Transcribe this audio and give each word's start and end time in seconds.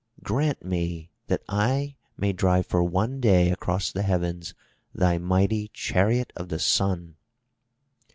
"Grant 0.23 0.65
me 0.65 1.11
that 1.27 1.43
I 1.47 1.95
may 2.17 2.33
drive 2.33 2.65
for 2.65 2.83
one 2.83 3.19
day 3.21 3.51
across 3.51 3.91
the 3.91 4.01
heavens 4.01 4.55
thy 4.95 5.19
mighty 5.19 5.67
chariot 5.75 6.33
of 6.35 6.49
the 6.49 6.57
Sun." 6.57 7.17